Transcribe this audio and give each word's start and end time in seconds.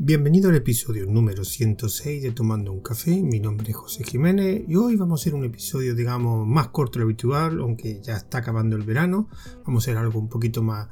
Bienvenido 0.00 0.48
al 0.48 0.54
episodio 0.54 1.06
número 1.06 1.44
106 1.44 2.22
de 2.22 2.30
Tomando 2.30 2.72
un 2.72 2.82
Café. 2.82 3.20
Mi 3.20 3.40
nombre 3.40 3.70
es 3.70 3.76
José 3.76 4.04
Jiménez 4.04 4.62
y 4.68 4.76
hoy 4.76 4.94
vamos 4.94 5.18
a 5.18 5.22
hacer 5.22 5.34
un 5.34 5.44
episodio, 5.44 5.92
digamos, 5.96 6.46
más 6.46 6.68
corto 6.68 6.92
de 6.92 6.98
lo 7.00 7.06
habitual, 7.06 7.58
aunque 7.58 8.00
ya 8.00 8.16
está 8.16 8.38
acabando 8.38 8.76
el 8.76 8.84
verano. 8.84 9.28
Vamos 9.66 9.82
a 9.82 9.90
hacer 9.90 9.98
algo 9.98 10.20
un 10.20 10.28
poquito 10.28 10.62
más, 10.62 10.86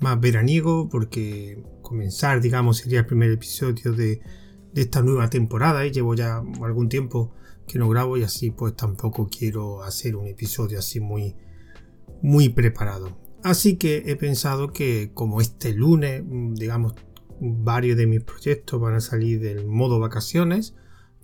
más 0.00 0.20
veraniego 0.20 0.88
porque 0.88 1.62
comenzar, 1.82 2.40
digamos, 2.40 2.78
sería 2.78 2.98
el 2.98 3.06
primer 3.06 3.30
episodio 3.30 3.92
de, 3.92 4.22
de 4.72 4.82
esta 4.82 5.02
nueva 5.02 5.30
temporada 5.30 5.86
y 5.86 5.92
llevo 5.92 6.16
ya 6.16 6.42
algún 6.60 6.88
tiempo 6.88 7.32
que 7.68 7.78
no 7.78 7.88
grabo 7.88 8.16
y 8.16 8.24
así 8.24 8.50
pues 8.50 8.74
tampoco 8.74 9.28
quiero 9.30 9.84
hacer 9.84 10.16
un 10.16 10.26
episodio 10.26 10.80
así 10.80 10.98
muy, 10.98 11.36
muy 12.22 12.48
preparado. 12.48 13.16
Así 13.44 13.76
que 13.76 14.02
he 14.06 14.16
pensado 14.16 14.72
que 14.72 15.12
como 15.14 15.40
este 15.40 15.72
lunes, 15.72 16.24
digamos, 16.54 16.94
varios 17.40 17.96
de 17.96 18.06
mis 18.06 18.22
proyectos 18.22 18.80
van 18.80 18.94
a 18.94 19.00
salir 19.00 19.40
del 19.40 19.66
modo 19.66 20.00
vacaciones, 20.00 20.74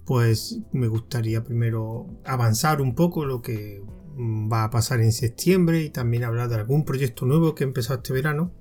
pues 0.04 0.60
me 0.72 0.88
gustaría 0.88 1.42
primero 1.44 2.06
avanzar 2.24 2.80
un 2.80 2.94
poco 2.94 3.24
lo 3.24 3.42
que 3.42 3.82
va 4.16 4.64
a 4.64 4.70
pasar 4.70 5.00
en 5.00 5.12
septiembre 5.12 5.82
y 5.82 5.90
también 5.90 6.24
hablar 6.24 6.48
de 6.48 6.56
algún 6.56 6.84
proyecto 6.84 7.26
nuevo 7.26 7.54
que 7.54 7.64
he 7.64 7.66
empezado 7.66 7.98
este 7.98 8.12
verano 8.12 8.52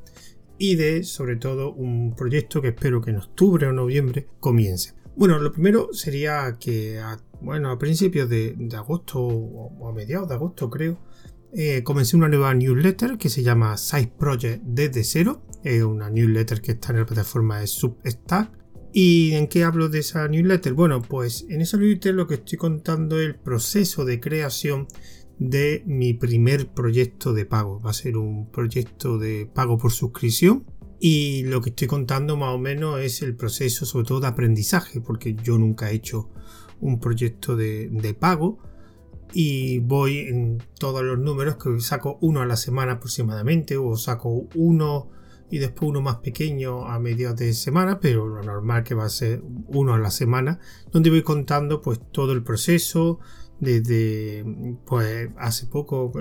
y 0.58 0.76
de 0.76 1.04
sobre 1.04 1.36
todo 1.36 1.74
un 1.74 2.16
proyecto 2.16 2.62
que 2.62 2.70
espero 2.70 3.02
que 3.02 3.12
en 3.12 3.18
octubre 3.18 3.68
o 3.68 3.74
noviembre 3.74 4.28
comience. 4.40 4.94
Bueno, 5.16 5.38
lo 5.38 5.52
primero 5.52 5.90
sería 5.94 6.58
que 6.60 7.00
a, 7.00 7.20
bueno, 7.42 7.70
a 7.70 7.78
principios 7.78 8.30
de, 8.30 8.56
agosto 8.76 9.20
o 9.20 9.88
a 9.88 9.94
mediados 9.94 10.30
de 10.30 10.36
agosto 10.36 10.70
creo, 10.70 11.00
eh, 11.56 11.84
comencé 11.84 12.18
una 12.18 12.30
nueva 12.30 12.54
newsletter 12.56 13.18
que 13.20 13.30
se 13.30 13.44
llama 13.44 13.78
Side 13.78 14.14
Project 14.18 14.64
desde 14.64 15.04
cero. 15.04 15.44
Es 15.64 15.82
una 15.84 16.10
newsletter 16.10 16.62
que 16.62 16.74
está 16.74 16.92
en 16.92 17.00
la 17.00 17.06
plataforma 17.06 17.60
de 17.60 17.68
Substack. 17.68 18.52
¿Y 18.92 19.32
en 19.34 19.48
qué 19.48 19.64
hablo 19.64 19.90
de 19.90 20.00
esa 20.00 20.28
newsletter? 20.28 20.74
Bueno, 20.74 21.02
pues 21.02 21.46
en 21.50 21.62
esa 21.62 21.78
newsletter 21.78 22.14
lo 22.14 22.28
que 22.28 22.36
estoy 22.36 22.58
contando 22.58 23.20
es 23.20 23.28
el 23.28 23.36
proceso 23.36 24.06
de 24.06 24.20
creación 24.20 24.88
de 25.40 25.84
mi 25.86 26.14
primer 26.14 26.68
proyecto 26.68 27.34
de 27.34 27.46
pago. 27.46 27.80
Va 27.80 27.92
a 27.92 27.94
ser 27.94 28.18
un 28.18 28.52
proyecto 28.52 29.18
de 29.18 29.50
pago 29.52 29.78
por 29.78 29.92
suscripción. 29.92 30.66
Y 31.00 31.44
lo 31.44 31.62
que 31.62 31.70
estoy 31.70 31.88
contando 31.88 32.38
más 32.38 32.54
o 32.54 32.60
menos 32.60 33.00
es 33.00 33.22
el 33.22 33.36
proceso 33.36 33.86
sobre 33.86 34.06
todo 34.06 34.20
de 34.22 34.28
aprendizaje, 34.28 35.02
porque 35.02 35.36
yo 35.36 35.58
nunca 35.58 35.92
he 35.92 35.96
hecho 35.96 36.30
un 36.80 37.00
proyecto 37.00 37.56
de, 37.56 37.90
de 37.90 38.14
pago 38.14 38.60
y 39.34 39.80
voy 39.80 40.20
en 40.20 40.64
todos 40.80 41.04
los 41.04 41.18
números 41.20 41.56
que 41.56 41.80
saco 41.82 42.18
uno 42.22 42.42
a 42.42 42.46
la 42.46 42.56
semana 42.56 42.94
aproximadamente 42.94 43.78
o 43.78 43.96
saco 43.98 44.48
uno 44.56 45.10
y 45.50 45.60
después 45.60 45.90
uno 45.90 46.02
más 46.02 46.18
pequeño 46.18 46.86
a 46.88 47.00
mediados 47.00 47.38
de 47.40 47.54
semana 47.54 48.00
pero 48.00 48.28
lo 48.28 48.42
normal 48.44 48.84
que 48.84 48.96
va 48.96 49.06
a 49.06 49.10
ser 49.10 49.42
uno 49.68 49.94
a 49.94 50.00
la 50.00 50.12
semana 50.12 50.60
donde 50.92 51.10
voy 51.10 51.24
contando 51.24 51.82
pues 51.82 52.00
todo 52.12 52.34
el 52.34 52.44
proceso 52.44 53.20
desde 53.60 54.44
pues 54.86 55.30
hace 55.38 55.68
poco 55.68 56.12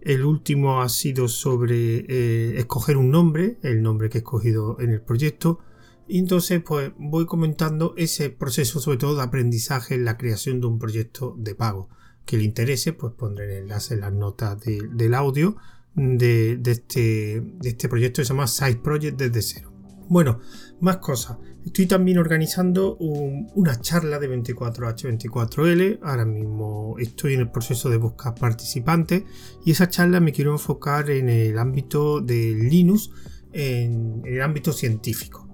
el 0.00 0.24
último 0.24 0.82
ha 0.82 0.88
sido 0.88 1.28
sobre 1.28 2.04
eh, 2.08 2.58
escoger 2.58 2.96
un 2.96 3.10
nombre 3.10 3.58
el 3.62 3.82
nombre 3.82 4.08
que 4.08 4.18
he 4.18 4.20
escogido 4.20 4.78
en 4.80 4.90
el 4.90 5.00
proyecto 5.00 5.60
y 6.08 6.18
entonces, 6.18 6.62
pues 6.66 6.90
voy 6.96 7.26
comentando 7.26 7.92
ese 7.98 8.30
proceso, 8.30 8.80
sobre 8.80 8.96
todo 8.96 9.14
de 9.14 9.22
aprendizaje 9.22 9.94
en 9.94 10.06
la 10.06 10.16
creación 10.16 10.58
de 10.60 10.66
un 10.66 10.78
proyecto 10.78 11.36
de 11.38 11.54
pago. 11.54 11.90
Que 12.24 12.38
le 12.38 12.44
interese, 12.44 12.94
pues 12.94 13.12
pondré 13.12 13.44
el 13.44 13.64
enlace 13.64 13.94
en 13.94 14.00
las 14.00 14.12
notas 14.14 14.58
del 14.60 15.14
audio 15.14 15.56
de, 15.98 16.60
este, 16.64 17.40
de 17.40 17.68
este 17.68 17.88
proyecto 17.88 18.22
que 18.22 18.26
se 18.26 18.32
llama 18.32 18.46
Side 18.46 18.76
Project 18.76 19.18
desde 19.18 19.42
cero. 19.42 19.72
Bueno, 20.08 20.40
más 20.80 20.98
cosas. 20.98 21.38
Estoy 21.64 21.86
también 21.86 22.16
organizando 22.16 22.96
una 22.96 23.78
charla 23.80 24.18
de 24.18 24.30
24H24L. 24.30 25.98
Ahora 26.02 26.24
mismo 26.24 26.96
estoy 26.98 27.34
en 27.34 27.40
el 27.40 27.50
proceso 27.50 27.90
de 27.90 27.98
buscar 27.98 28.34
participantes 28.34 29.24
y 29.66 29.72
esa 29.72 29.88
charla 29.90 30.20
me 30.20 30.32
quiero 30.32 30.52
enfocar 30.52 31.10
en 31.10 31.28
el 31.28 31.58
ámbito 31.58 32.20
de 32.20 32.54
Linux, 32.54 33.10
en 33.52 34.22
el 34.24 34.40
ámbito 34.40 34.72
científico. 34.72 35.46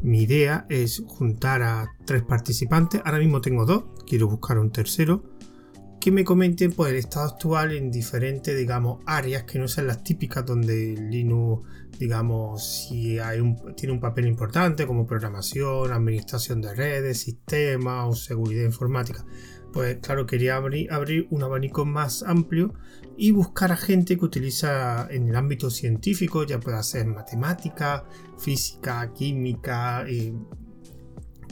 Mi 0.00 0.22
idea 0.22 0.64
es 0.70 1.02
juntar 1.06 1.62
a 1.62 1.90
tres 2.06 2.22
participantes, 2.22 3.02
ahora 3.04 3.18
mismo 3.18 3.40
tengo 3.40 3.66
dos, 3.66 3.84
quiero 4.06 4.28
buscar 4.28 4.58
un 4.58 4.70
tercero, 4.70 5.24
que 6.00 6.10
me 6.12 6.24
comenten 6.24 6.72
pues, 6.72 6.92
el 6.92 6.98
estado 6.98 7.26
actual 7.26 7.72
en 7.72 7.90
diferentes, 7.90 8.56
digamos, 8.56 9.00
áreas 9.06 9.44
que 9.44 9.58
no 9.58 9.68
sean 9.68 9.88
las 9.88 10.02
típicas 10.02 10.46
donde 10.46 10.96
Linux, 10.96 11.66
digamos, 11.98 12.64
si 12.64 13.18
hay 13.18 13.40
un, 13.40 13.74
tiene 13.74 13.92
un 13.92 14.00
papel 14.00 14.26
importante 14.26 14.86
como 14.86 15.06
programación, 15.06 15.92
administración 15.92 16.60
de 16.60 16.74
redes, 16.74 17.20
sistemas 17.20 18.06
o 18.08 18.14
seguridad 18.14 18.64
informática 18.64 19.24
pues 19.72 19.98
claro, 20.00 20.26
quería 20.26 20.56
abrir, 20.56 21.26
un 21.30 21.42
abanico 21.42 21.84
más 21.84 22.22
amplio 22.22 22.74
y 23.16 23.32
buscar 23.32 23.72
a 23.72 23.76
gente 23.76 24.16
que 24.16 24.24
utiliza 24.24 25.06
en 25.10 25.28
el 25.28 25.36
ámbito 25.36 25.70
científico, 25.70 26.44
ya 26.44 26.58
pueda 26.58 26.82
ser 26.82 27.06
matemática, 27.06 28.04
física, 28.38 29.12
química. 29.12 30.04
Eh, 30.08 30.32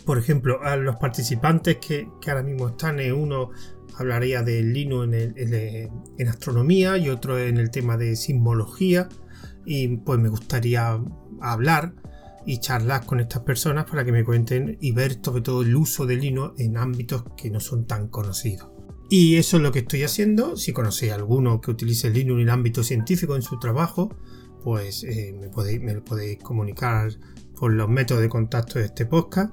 por 0.05 0.19
ejemplo, 0.19 0.63
a 0.63 0.77
los 0.77 0.97
participantes 0.97 1.79
que, 1.79 2.09
ahora 2.27 2.43
mismo 2.43 2.69
están, 2.69 3.01
en 3.01 3.13
uno 3.13 3.51
hablaría 3.97 4.43
de 4.43 4.63
Linux 4.63 5.15
en, 5.15 5.91
en 6.19 6.29
astronomía 6.29 6.99
y 6.99 7.09
otro 7.09 7.39
en 7.39 7.59
el 7.59 7.71
tema 7.71 7.97
de 7.97 8.17
sismología. 8.17 9.09
Y 9.65 9.97
pues 9.99 10.19
me 10.21 10.29
gustaría 10.29 11.01
hablar 11.41 11.95
y 12.47 12.59
charlar 12.59 13.05
con 13.05 13.21
estas 13.21 13.43
personas 13.43 13.85
para 13.87 14.05
que 14.05 14.13
me 14.13 14.25
cuenten 14.25 14.79
y 14.81 14.93
ver 14.93 15.19
sobre 15.23 15.43
todo 15.43 15.63
el 15.63 15.75
uso 15.75 16.07
de 16.07 16.17
Linux 16.17 16.59
en 16.61 16.77
ámbitos 16.77 17.25
que 17.37 17.51
no 17.51 17.61
son 17.61 17.87
tan 17.87 18.09
conocidos. 18.09 18.69
Y 19.11 19.37
eso 19.37 19.57
es 19.57 19.63
lo 19.63 19.73
que 19.73 19.81
estoy 19.81 20.05
haciendo. 20.05 20.57
Si 20.57 20.73
conocéis 20.73 21.13
alguno 21.13 21.61
que 21.61 21.71
utilice 21.71 22.11
Linux 22.11 22.37
en 22.37 22.43
el 22.43 22.51
ámbito 22.51 22.83
científico 22.83 23.37
en 23.37 23.43
su 23.43 23.59
trabajo, 23.59 24.17
pues 24.63 25.05
eh, 25.05 25.35
me, 25.39 25.49
podéis, 25.49 25.81
me 25.81 26.01
podéis 26.01 26.39
comunicar 26.39 27.11
por 27.57 27.73
los 27.73 27.89
métodos 27.89 28.23
de 28.23 28.29
contacto 28.29 28.79
de 28.79 28.87
este 28.87 29.07
podcast 29.07 29.53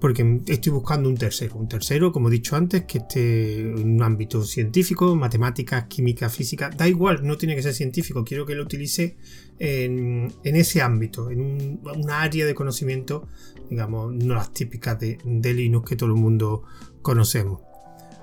porque 0.00 0.40
estoy 0.46 0.72
buscando 0.72 1.08
un 1.08 1.16
tercero. 1.16 1.56
Un 1.56 1.68
tercero, 1.68 2.12
como 2.12 2.28
he 2.28 2.32
dicho 2.32 2.56
antes, 2.56 2.84
que 2.84 2.98
esté 2.98 3.60
en 3.60 3.94
un 3.94 4.02
ámbito 4.02 4.44
científico, 4.44 5.16
matemáticas, 5.16 5.84
química, 5.84 6.28
física. 6.28 6.70
Da 6.70 6.88
igual, 6.88 7.26
no 7.26 7.36
tiene 7.36 7.54
que 7.56 7.62
ser 7.62 7.74
científico. 7.74 8.24
Quiero 8.24 8.44
que 8.44 8.54
lo 8.54 8.62
utilice 8.62 9.16
en, 9.58 10.32
ese 10.42 10.82
ámbito, 10.82 11.30
en 11.30 11.40
un, 11.40 11.80
una 11.96 12.22
área 12.22 12.44
de 12.44 12.54
conocimiento, 12.54 13.26
digamos, 13.70 14.12
no 14.12 14.34
las 14.34 14.52
típicas 14.52 14.98
de, 14.98 15.18
de 15.24 15.54
Linux 15.54 15.88
que 15.88 15.96
todo 15.96 16.10
el 16.10 16.16
mundo 16.16 16.64
conocemos. 17.02 17.60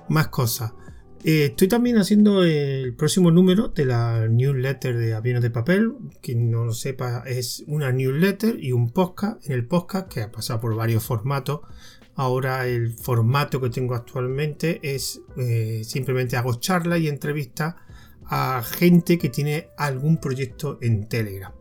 Más 0.08 0.28
cosas. 0.28 0.72
Eh, 1.24 1.44
estoy 1.50 1.68
también 1.68 1.98
haciendo 1.98 2.42
el 2.42 2.94
próximo 2.94 3.30
número 3.30 3.68
de 3.68 3.84
la 3.84 4.26
newsletter 4.26 4.96
de 4.96 5.14
Aviones 5.14 5.42
de 5.42 5.50
Papel. 5.50 5.92
Quien 6.20 6.50
no 6.50 6.64
lo 6.64 6.72
sepa, 6.72 7.22
es 7.26 7.62
una 7.68 7.92
newsletter 7.92 8.62
y 8.62 8.72
un 8.72 8.90
podcast. 8.90 9.46
En 9.46 9.52
el 9.52 9.64
podcast, 9.66 10.12
que 10.12 10.22
ha 10.22 10.32
pasado 10.32 10.60
por 10.60 10.74
varios 10.74 11.04
formatos. 11.04 11.60
Ahora 12.16 12.66
el 12.66 12.92
formato 12.92 13.60
que 13.60 13.70
tengo 13.70 13.94
actualmente 13.94 14.80
es 14.82 15.20
eh, 15.36 15.82
simplemente 15.84 16.36
hago 16.36 16.54
charlas 16.54 16.98
y 17.00 17.08
entrevistas 17.08 17.76
a 18.24 18.62
gente 18.62 19.16
que 19.16 19.28
tiene 19.28 19.68
algún 19.78 20.18
proyecto 20.18 20.78
en 20.82 21.08
Telegram 21.08 21.52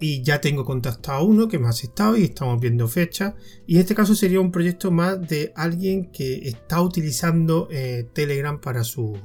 y 0.00 0.22
ya 0.22 0.40
tengo 0.40 0.64
contactado 0.64 1.18
a 1.18 1.22
uno 1.22 1.48
que 1.48 1.58
me 1.58 1.66
ha 1.66 1.70
aceptado 1.70 2.16
y 2.16 2.24
estamos 2.24 2.60
viendo 2.60 2.86
fechas. 2.88 3.34
Y 3.66 3.74
en 3.74 3.80
este 3.80 3.94
caso 3.94 4.14
sería 4.14 4.40
un 4.40 4.52
proyecto 4.52 4.90
más 4.90 5.20
de 5.28 5.52
alguien 5.56 6.10
que 6.12 6.48
está 6.48 6.80
utilizando 6.80 7.68
eh, 7.70 8.06
Telegram 8.12 8.60
para, 8.60 8.84
su, 8.84 9.18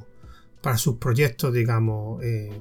para 0.60 0.76
sus 0.76 0.96
proyectos, 0.96 1.52
digamos, 1.52 2.22
eh, 2.24 2.60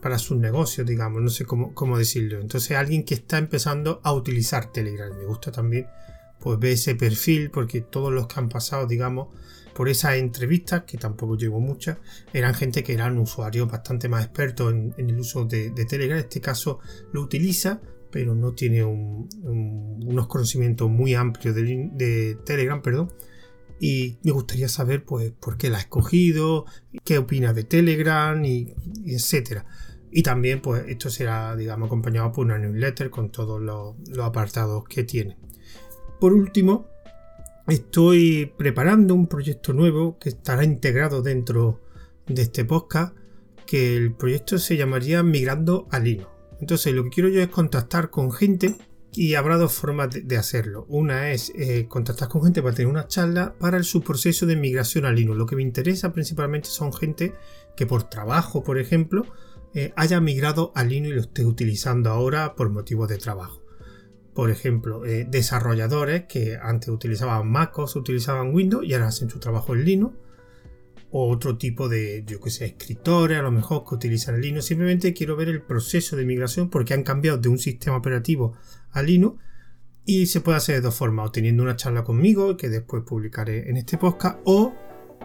para 0.00 0.18
sus 0.18 0.38
negocios, 0.38 0.86
digamos, 0.86 1.22
no 1.22 1.30
sé 1.30 1.44
cómo, 1.44 1.72
cómo, 1.74 1.98
decirlo. 1.98 2.40
Entonces 2.40 2.76
alguien 2.76 3.04
que 3.04 3.14
está 3.14 3.38
empezando 3.38 4.00
a 4.02 4.12
utilizar 4.12 4.72
Telegram. 4.72 5.16
Me 5.16 5.24
gusta 5.24 5.52
también 5.52 5.86
pues 6.40 6.58
ver 6.58 6.72
ese 6.72 6.94
perfil 6.94 7.50
porque 7.50 7.80
todos 7.80 8.12
los 8.12 8.26
que 8.26 8.40
han 8.40 8.48
pasado, 8.48 8.86
digamos, 8.86 9.28
por 9.76 9.90
esas 9.90 10.16
entrevistas, 10.16 10.84
que 10.86 10.96
tampoco 10.96 11.36
llevo 11.36 11.60
muchas, 11.60 11.98
eran 12.32 12.54
gente 12.54 12.82
que 12.82 12.94
eran 12.94 13.18
usuarios 13.18 13.70
bastante 13.70 14.08
más 14.08 14.24
expertos 14.24 14.72
en, 14.72 14.94
el 14.96 15.20
uso 15.20 15.44
de, 15.44 15.70
Telegram. 15.70 16.18
En 16.18 16.24
este 16.24 16.40
caso 16.40 16.80
lo 17.12 17.20
utiliza, 17.20 17.82
pero 18.10 18.34
no 18.34 18.54
tiene 18.54 18.84
unos 18.84 20.26
conocimientos 20.28 20.88
muy 20.88 21.12
amplios 21.12 21.54
de, 21.54 22.38
Telegram, 22.46 22.80
perdón. 22.80 23.12
Y 23.78 24.16
me 24.22 24.32
gustaría 24.32 24.70
saber, 24.70 25.04
pues, 25.04 25.32
por 25.32 25.58
qué 25.58 25.68
la 25.68 25.76
ha 25.76 25.80
escogido, 25.80 26.64
qué 27.04 27.18
opina 27.18 27.52
de 27.52 27.64
Telegram, 27.64 28.42
y, 28.42 28.72
etcétera. 29.04 29.66
Y 30.10 30.22
también, 30.22 30.62
pues, 30.62 30.84
esto 30.88 31.10
será, 31.10 31.54
digamos, 31.54 31.88
acompañado 31.88 32.32
por 32.32 32.46
una 32.46 32.56
newsletter 32.56 33.10
con 33.10 33.30
todos 33.30 33.60
los 33.60 34.18
apartados 34.24 34.84
que 34.88 35.04
tiene. 35.04 35.36
Por 36.18 36.32
último, 36.32 36.88
estoy 37.68 38.52
preparando 38.56 39.14
un 39.14 39.26
proyecto 39.26 39.74
nuevo 39.74 40.18
que 40.18 40.30
estará 40.30 40.64
integrado 40.64 41.20
dentro 41.20 41.80
de 42.26 42.42
este 42.42 42.64
podcast, 42.64 43.14
que 43.66 43.96
el 43.96 44.14
proyecto 44.14 44.58
se 44.58 44.76
llamaría 44.76 45.22
Migrando 45.22 45.86
a 45.90 45.98
Linux. 45.98 46.30
Entonces 46.60 46.94
lo 46.94 47.04
que 47.04 47.10
quiero 47.10 47.28
yo 47.28 47.42
es 47.42 47.48
contactar 47.48 48.08
con 48.08 48.32
gente 48.32 48.76
Y 49.12 49.34
habrá 49.34 49.56
dos 49.56 49.72
formas 49.72 50.10
de, 50.10 50.36
hacerlo. 50.36 50.84
Una 50.88 51.30
es 51.30 51.50
eh, 51.54 51.86
contactar 51.88 52.28
con 52.28 52.42
gente 52.42 52.62
para 52.62 52.74
tener 52.74 52.90
una 52.90 53.08
charla 53.08 53.54
para 53.58 53.78
el 53.78 53.84
subproceso 53.84 54.44
de 54.44 54.56
migración 54.56 55.06
a 55.06 55.12
Linux. 55.12 55.38
Lo 55.38 55.46
que 55.46 55.56
me 55.56 55.62
interesa 55.62 56.12
principalmente 56.12 56.68
son 56.68 56.92
gente 56.92 57.34
que 57.76 57.86
por 57.86 58.10
trabajo, 58.10 58.62
por 58.62 58.78
ejemplo, 58.78 59.24
eh, 59.72 59.92
haya 59.96 60.20
migrado 60.20 60.70
a 60.74 60.84
Linux 60.84 61.12
y 61.12 61.14
lo 61.14 61.20
esté 61.22 61.46
utilizando 61.46 62.10
ahora 62.10 62.54
por 62.54 62.68
motivos 62.68 63.08
de 63.08 63.16
trabajo. 63.16 63.65
Por 64.36 64.50
ejemplo, 64.50 65.06
eh, 65.06 65.26
desarrolladores 65.26 66.26
que 66.26 66.58
antes 66.60 66.90
utilizaban 66.90 67.50
MacOS, 67.50 67.96
utilizaban 67.96 68.54
Windows 68.54 68.84
y 68.84 68.92
ahora 68.92 69.08
hacen 69.08 69.30
su 69.30 69.40
trabajo 69.40 69.74
en 69.74 69.84
Linux. 69.86 70.14
O 71.10 71.30
otro 71.30 71.56
tipo 71.56 71.88
de, 71.88 72.22
yo 72.26 72.38
que 72.38 72.50
sé, 72.50 72.66
escritores 72.66 73.38
a 73.38 73.42
lo 73.42 73.50
mejor 73.50 73.84
que 73.88 73.94
utilizan 73.94 74.38
Linux. 74.38 74.66
Simplemente 74.66 75.14
quiero 75.14 75.36
ver 75.36 75.48
el 75.48 75.62
proceso 75.62 76.16
de 76.16 76.26
migración 76.26 76.68
porque 76.68 76.92
han 76.92 77.02
cambiado 77.02 77.38
de 77.38 77.48
un 77.48 77.58
sistema 77.58 77.96
operativo 77.96 78.52
a 78.90 79.00
Linux 79.00 79.42
y 80.04 80.26
se 80.26 80.42
puede 80.42 80.58
hacer 80.58 80.74
de 80.74 80.80
dos 80.82 80.94
formas, 80.94 81.28
o 81.28 81.32
teniendo 81.32 81.62
una 81.62 81.76
charla 81.76 82.04
conmigo 82.04 82.58
que 82.58 82.68
después 82.68 83.04
publicaré 83.04 83.70
en 83.70 83.78
este 83.78 83.96
podcast, 83.96 84.38
o 84.44 84.74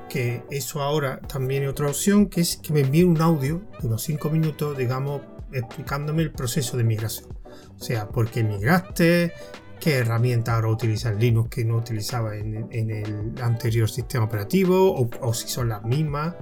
que 0.09 0.43
eso 0.51 0.81
ahora 0.81 1.19
también 1.19 1.63
es 1.63 1.69
otra 1.69 1.87
opción, 1.87 2.27
que 2.29 2.39
es 2.39 2.55
que 2.55 2.71
me 2.71 2.79
envíe 2.79 3.03
un 3.03 3.19
audio 3.19 3.61
de 3.81 3.87
unos 3.87 4.03
5 4.03 4.29
minutos, 4.29 4.77
digamos, 4.77 5.21
explicándome 5.51 6.23
el 6.23 6.31
proceso 6.31 6.77
de 6.77 6.85
migración. 6.85 7.40
O 7.79 7.83
sea, 7.83 8.07
por 8.09 8.29
qué 8.29 8.43
migraste, 8.43 9.33
qué 9.81 9.97
herramienta 9.97 10.55
ahora 10.55 10.69
utiliza 10.69 11.11
Linux 11.11 11.49
que 11.49 11.65
no 11.65 11.77
utilizaba 11.77 12.35
en, 12.37 12.67
el 12.71 13.33
anterior 13.41 13.89
sistema 13.89 14.25
operativo, 14.25 15.09
o, 15.21 15.33
si 15.33 15.47
son 15.47 15.69
las 15.69 15.83
mismas, 15.83 16.35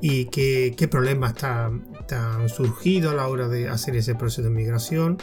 y 0.00 0.26
qué, 0.26 0.88
problemas 0.88 1.34
han 1.44 2.48
surgido 2.48 3.10
a 3.10 3.14
la 3.14 3.28
hora 3.28 3.48
de 3.48 3.68
hacer 3.68 3.96
ese 3.96 4.14
proceso 4.14 4.42
de 4.42 4.50
migración, 4.50 5.18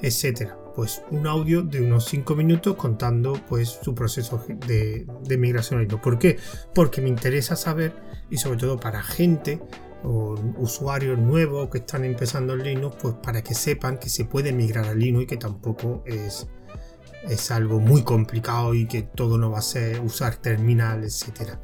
etcétera. 0.00 0.56
Pues 0.74 1.02
un 1.10 1.26
audio 1.26 1.62
de 1.62 1.82
unos 1.82 2.06
5 2.06 2.34
minutos 2.34 2.76
contando 2.76 3.34
pues 3.46 3.78
su 3.82 3.94
proceso 3.94 4.42
de, 4.66 5.06
de 5.22 5.36
migración 5.36 5.80
a. 5.80 6.00
¿Por 6.00 6.18
qué? 6.18 6.38
Porque 6.74 7.02
me 7.02 7.10
interesa 7.10 7.56
saber, 7.56 7.92
y 8.30 8.38
sobre 8.38 8.58
todo 8.58 8.80
para 8.80 9.02
gente 9.02 9.60
o 10.04 10.34
usuarios 10.58 11.18
nuevos 11.18 11.68
que 11.70 11.78
están 11.78 12.04
empezando 12.04 12.54
en 12.54 12.62
Linux, 12.62 12.96
pues 13.00 13.14
para 13.22 13.42
que 13.42 13.54
sepan 13.54 13.98
que 13.98 14.08
se 14.08 14.24
puede 14.24 14.52
migrar 14.52 14.86
a 14.86 14.94
Linux 14.94 15.24
y 15.24 15.26
que 15.26 15.36
tampoco 15.36 16.02
es, 16.06 16.48
es 17.28 17.50
algo 17.50 17.80
muy 17.80 18.02
complicado 18.02 18.74
y 18.74 18.86
que 18.86 19.02
todo 19.02 19.38
no 19.38 19.50
va 19.50 19.58
a 19.58 19.62
ser 19.62 20.00
usar 20.00 20.36
terminal, 20.36 21.04
etcétera. 21.04 21.60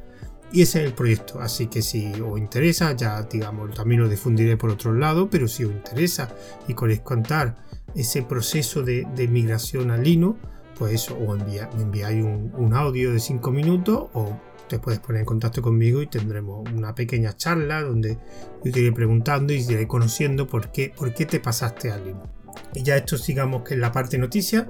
Y 0.51 0.63
ese 0.63 0.79
es 0.79 0.87
el 0.87 0.93
proyecto, 0.93 1.39
así 1.41 1.67
que 1.67 1.83
si 1.83 2.11
os 2.21 2.39
interesa, 2.39 2.93
ya 2.93 3.21
digamos, 3.21 3.71
también 3.75 4.01
lo 4.01 4.09
difundiré 4.09 4.57
por 4.57 4.71
otro 4.71 4.93
lado, 4.93 5.29
pero 5.29 5.47
si 5.47 5.63
os 5.63 5.71
interesa 5.71 6.29
y 6.67 6.73
queréis 6.73 7.01
contar 7.01 7.55
ese 7.93 8.23
proceso 8.23 8.81
de, 8.81 9.05
migración 9.29 9.91
a 9.91 9.97
Linux, 9.97 10.39
pues 10.75 11.11
o 11.11 11.35
envía, 11.35 11.69
enviáis 11.77 12.23
un, 12.23 12.51
un 12.55 12.73
audio 12.73 13.13
de 13.13 13.19
5 13.19 13.51
minutos 13.51 14.09
o 14.13 14.39
te 14.69 14.79
puedes 14.79 15.01
poner 15.01 15.21
en 15.21 15.25
contacto 15.25 15.61
conmigo 15.61 16.01
y 16.01 16.07
tendremos 16.07 16.69
una 16.71 16.95
pequeña 16.95 17.35
charla 17.35 17.81
donde 17.81 18.17
yo 18.63 18.71
te 18.71 18.79
iré 18.79 18.93
preguntando 18.93 19.51
y 19.51 19.65
te 19.65 19.73
iré 19.73 19.87
conociendo 19.87 20.47
por 20.47 20.71
qué, 20.71 20.93
por 20.95 21.13
qué 21.13 21.25
te 21.25 21.41
pasaste 21.41 21.91
a 21.91 21.97
Linux. 21.97 22.29
Y 22.73 22.83
ya 22.83 22.95
esto 22.95 23.17
sigamos 23.17 23.63
que 23.63 23.73
es 23.73 23.79
la 23.79 23.91
parte 23.91 24.17
noticia 24.17 24.69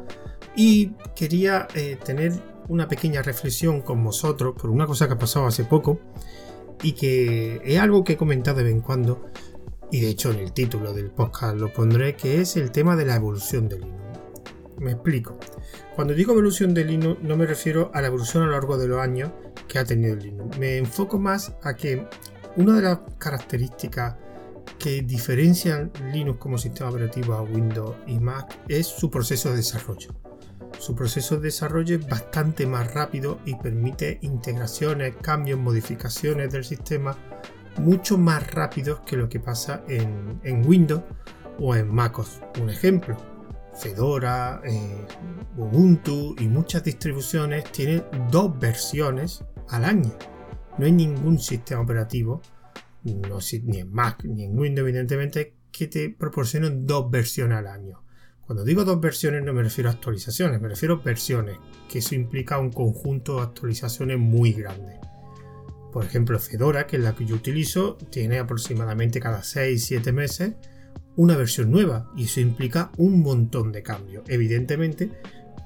y 0.55 0.93
quería 1.15 1.67
eh, 1.75 1.97
tener 2.03 2.33
una 2.69 2.87
pequeña 2.87 3.21
reflexión 3.21 3.81
con 3.81 4.03
vosotros 4.03 4.55
por 4.59 4.69
una 4.69 4.85
cosa 4.85 5.07
que 5.07 5.13
ha 5.13 5.17
pasado 5.17 5.47
hace 5.47 5.65
poco 5.65 5.99
y 6.81 6.93
que 6.93 7.61
es 7.63 7.79
algo 7.79 8.03
que 8.03 8.13
he 8.13 8.17
comentado 8.17 8.57
de 8.57 8.63
vez 8.63 8.73
en 8.73 8.81
cuando 8.81 9.25
y 9.91 10.01
de 10.01 10.09
hecho 10.09 10.31
en 10.31 10.39
el 10.39 10.53
título 10.53 10.93
del 10.93 11.09
podcast 11.09 11.57
lo 11.57 11.73
pondré 11.73 12.15
que 12.15 12.41
es 12.41 12.55
el 12.55 12.71
tema 12.71 12.95
de 12.95 13.05
la 13.05 13.15
evolución 13.15 13.67
de 13.67 13.79
Linux. 13.79 13.99
Me 14.77 14.91
explico. 14.91 15.37
Cuando 15.95 16.13
digo 16.13 16.31
evolución 16.31 16.73
de 16.73 16.85
Linux 16.85 17.21
no 17.21 17.35
me 17.35 17.45
refiero 17.45 17.91
a 17.93 18.01
la 18.01 18.07
evolución 18.07 18.43
a 18.43 18.45
lo 18.45 18.53
largo 18.53 18.77
de 18.77 18.87
los 18.87 18.99
años 18.99 19.31
que 19.69 19.79
ha 19.79 19.85
tenido 19.85 20.17
Linux. 20.17 20.57
Me 20.57 20.77
enfoco 20.77 21.17
más 21.17 21.53
a 21.63 21.73
que 21.75 22.05
una 22.57 22.75
de 22.75 22.81
las 22.81 22.99
características 23.17 24.15
que 24.77 25.01
diferencian 25.01 25.91
Linux 26.11 26.39
como 26.39 26.57
sistema 26.57 26.89
operativo 26.89 27.33
a 27.33 27.43
Windows 27.43 27.95
y 28.07 28.19
Mac 28.19 28.59
es 28.67 28.87
su 28.87 29.09
proceso 29.09 29.49
de 29.51 29.57
desarrollo. 29.57 30.13
Su 30.77 30.95
proceso 30.95 31.35
de 31.35 31.43
desarrollo 31.43 31.97
es 31.97 32.07
bastante 32.07 32.65
más 32.65 32.93
rápido 32.93 33.39
y 33.45 33.55
permite 33.55 34.19
integraciones, 34.21 35.15
cambios, 35.21 35.59
modificaciones 35.59 36.51
del 36.51 36.63
sistema 36.63 37.15
mucho 37.77 38.17
más 38.17 38.51
rápidos 38.51 39.01
que 39.01 39.15
lo 39.15 39.29
que 39.29 39.39
pasa 39.39 39.83
en, 39.87 40.39
en 40.43 40.67
Windows 40.67 41.03
o 41.59 41.75
en 41.75 41.93
MacOS. 41.93 42.41
Un 42.61 42.69
ejemplo, 42.69 43.17
Fedora, 43.73 44.61
eh, 44.65 45.05
Ubuntu 45.57 46.35
y 46.39 46.47
muchas 46.47 46.83
distribuciones 46.83 47.65
tienen 47.71 48.03
dos 48.31 48.57
versiones 48.59 49.43
al 49.69 49.85
año. 49.85 50.11
No 50.77 50.85
hay 50.85 50.91
ningún 50.91 51.39
sistema 51.39 51.81
operativo, 51.81 52.41
no, 53.03 53.39
ni 53.63 53.79
en 53.79 53.91
Mac 53.91 54.23
ni 54.23 54.43
en 54.45 54.57
Windows 54.57 54.87
evidentemente, 54.87 55.55
que 55.71 55.87
te 55.87 56.09
proporcionen 56.09 56.85
dos 56.85 57.09
versiones 57.09 57.57
al 57.57 57.67
año. 57.67 58.03
Cuando 58.45 58.63
digo 58.63 58.83
dos 58.83 58.99
versiones 58.99 59.43
no 59.43 59.53
me 59.53 59.61
refiero 59.61 59.89
a 59.89 59.93
actualizaciones, 59.93 60.59
me 60.59 60.69
refiero 60.69 60.95
a 60.95 61.03
versiones, 61.03 61.57
que 61.89 61.99
eso 61.99 62.15
implica 62.15 62.57
un 62.57 62.71
conjunto 62.71 63.37
de 63.37 63.43
actualizaciones 63.43 64.17
muy 64.17 64.53
grande. 64.53 64.99
Por 65.91 66.05
ejemplo, 66.05 66.39
Fedora, 66.39 66.87
que 66.87 66.97
es 66.97 67.03
la 67.03 67.15
que 67.15 67.25
yo 67.25 67.35
utilizo, 67.35 67.97
tiene 68.09 68.39
aproximadamente 68.39 69.19
cada 69.19 69.41
6-7 69.41 70.11
meses 70.13 70.53
una 71.15 71.35
versión 71.35 71.69
nueva 71.71 72.11
y 72.15 72.23
eso 72.25 72.39
implica 72.39 72.91
un 72.97 73.21
montón 73.21 73.71
de 73.71 73.83
cambios. 73.83 74.23
Evidentemente, 74.27 75.11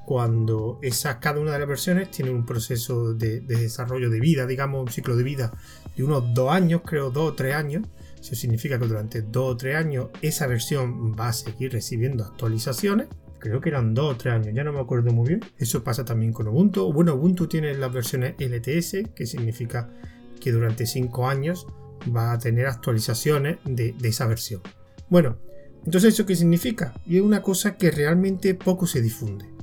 cuando 0.04 0.78
esa, 0.82 1.18
cada 1.20 1.40
una 1.40 1.52
de 1.52 1.58
las 1.58 1.68
versiones 1.68 2.10
tiene 2.10 2.30
un 2.30 2.44
proceso 2.44 3.14
de, 3.14 3.40
desarrollo 3.40 4.10
de 4.10 4.20
vida, 4.20 4.46
digamos 4.46 4.82
un 4.82 4.88
ciclo 4.88 5.16
de 5.16 5.22
vida 5.22 5.52
de 5.96 6.04
unos 6.04 6.34
dos 6.34 6.50
años, 6.50 6.82
creo 6.84 7.10
dos 7.10 7.32
o 7.32 7.34
tres 7.34 7.54
años. 7.54 7.86
Eso 8.20 8.34
significa 8.34 8.78
que 8.78 8.86
durante 8.86 9.22
dos 9.22 9.54
o 9.54 9.56
tres 9.56 9.76
años 9.76 10.08
esa 10.22 10.46
versión 10.46 11.14
va 11.18 11.28
a 11.28 11.32
seguir 11.32 11.72
recibiendo 11.72 12.24
actualizaciones. 12.24 13.08
Creo 13.38 13.60
que 13.60 13.68
eran 13.68 13.92
dos 13.92 14.14
o 14.14 14.16
tres 14.16 14.34
años, 14.34 14.54
ya 14.54 14.64
no 14.64 14.72
me 14.72 14.80
acuerdo 14.80 15.12
muy 15.12 15.28
bien. 15.28 15.40
Eso 15.58 15.84
pasa 15.84 16.04
también 16.04 16.32
con 16.32 16.48
Ubuntu. 16.48 16.92
Bueno, 16.92 17.14
Ubuntu 17.14 17.46
tiene 17.46 17.74
las 17.74 17.92
versiones 17.92 18.34
LTS, 18.38 19.10
que 19.14 19.26
significa 19.26 19.90
que 20.40 20.52
durante 20.52 20.86
cinco 20.86 21.28
años 21.28 21.66
va 22.14 22.32
a 22.32 22.38
tener 22.38 22.66
actualizaciones 22.66 23.58
de 23.64 23.94
esa 24.02 24.26
versión. 24.26 24.62
Bueno, 25.10 25.38
entonces 25.84 26.14
¿eso 26.14 26.24
qué 26.24 26.34
significa? 26.34 26.94
Y 27.06 27.16
es 27.16 27.22
una 27.22 27.42
cosa 27.42 27.76
que 27.76 27.90
realmente 27.90 28.54
poco 28.54 28.86
se 28.86 29.02
difunde. 29.02 29.53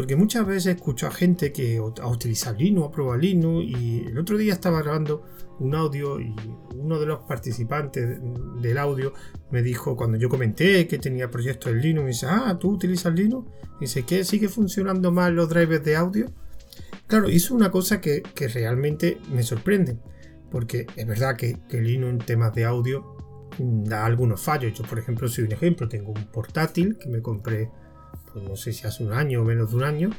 Porque 0.00 0.16
muchas 0.16 0.46
veces 0.46 0.76
escucho 0.76 1.08
a 1.08 1.10
gente 1.10 1.52
que 1.52 1.76
ha 1.76 2.08
utilizado 2.08 2.56
Linux, 2.56 2.88
ha 2.88 2.90
probado 2.90 3.18
Linux 3.18 3.66
y 3.66 4.06
el 4.06 4.16
otro 4.16 4.38
día 4.38 4.54
estaba 4.54 4.80
grabando 4.80 5.26
un 5.58 5.74
audio 5.74 6.18
y 6.18 6.34
uno 6.74 6.98
de 6.98 7.04
los 7.04 7.18
participantes 7.24 8.18
del 8.62 8.78
audio 8.78 9.12
me 9.50 9.60
dijo 9.60 9.98
cuando 9.98 10.16
yo 10.16 10.30
comenté 10.30 10.88
que 10.88 10.96
tenía 10.98 11.30
proyectos 11.30 11.72
en 11.72 11.82
Linux, 11.82 12.02
me 12.02 12.08
dice, 12.12 12.26
ah, 12.30 12.56
¿tú 12.58 12.70
utilizas 12.70 13.12
Linux? 13.12 13.46
Y 13.76 13.80
dice, 13.80 14.06
¿qué? 14.06 14.24
¿Sigue 14.24 14.48
funcionando 14.48 15.12
mal 15.12 15.34
los 15.34 15.50
drivers 15.50 15.84
de 15.84 15.94
audio? 15.94 16.32
Claro, 17.06 17.28
es 17.28 17.50
una 17.50 17.70
cosa 17.70 18.00
que, 18.00 18.22
realmente 18.54 19.18
me 19.30 19.42
sorprende, 19.42 19.98
porque 20.50 20.86
es 20.96 21.06
verdad 21.06 21.36
que, 21.36 21.58
que 21.68 21.78
Linux 21.78 22.10
en 22.10 22.18
temas 22.20 22.54
de 22.54 22.64
audio 22.64 23.04
da 23.58 24.06
algunos 24.06 24.40
fallos. 24.40 24.72
Yo, 24.72 24.82
por 24.84 24.98
ejemplo, 24.98 25.28
soy 25.28 25.44
un 25.44 25.52
ejemplo, 25.52 25.90
tengo 25.90 26.12
un 26.12 26.24
portátil 26.32 26.96
que 26.96 27.10
me 27.10 27.20
compré, 27.20 27.68
pues 28.32 28.44
no 28.44 28.56
sé 28.56 28.72
si 28.72 28.86
hace 28.86 29.04
un 29.04 29.12
año 29.12 29.42
o 29.42 29.44
menos 29.44 29.70
de 29.70 29.76
un 29.76 29.84
año, 29.84 30.10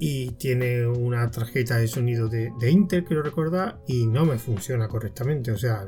y 0.00 0.30
tiene 0.32 0.86
una 0.86 1.30
tarjeta 1.30 1.76
de 1.76 1.88
sonido 1.88 2.28
de, 2.28 2.52
Intel, 2.70 3.04
quiero 3.04 3.22
recordar, 3.22 3.80
y 3.86 4.06
no 4.06 4.24
me 4.24 4.38
funciona 4.38 4.88
correctamente. 4.88 5.50
O 5.50 5.58
sea, 5.58 5.84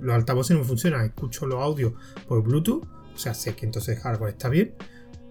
los 0.00 0.14
altavoces 0.14 0.56
no 0.56 0.64
funcionan, 0.64 1.04
escucho 1.04 1.46
los 1.46 1.60
audios 1.60 1.92
por 2.26 2.42
Bluetooth, 2.42 2.84
o 3.14 3.18
sea, 3.18 3.34
sé 3.34 3.54
que 3.54 3.66
entonces 3.66 3.96
el 3.96 4.02
hardware 4.02 4.30
está 4.30 4.48
bien, 4.48 4.74